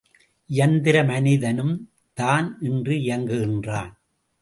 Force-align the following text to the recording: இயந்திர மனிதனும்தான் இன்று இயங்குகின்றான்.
இயந்திர 0.49 1.03
மனிதனும்தான் 1.03 2.47
இன்று 2.59 2.95
இயங்குகின்றான். 2.95 3.93